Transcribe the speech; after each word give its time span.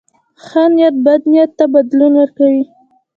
ښه 0.45 0.63
نیت 0.75 0.95
بد 1.05 1.21
نیت 1.31 1.51
ته 1.57 1.65
بدلون 1.73 2.13
ورکوي. 2.17 2.63